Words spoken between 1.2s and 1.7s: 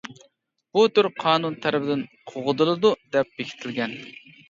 قانۇن